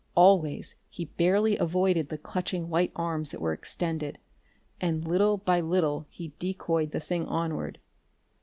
[0.15, 4.17] Always he barely avoided the clutching white arms that were extended,
[4.81, 7.77] and little by little he decoyed the thing onward....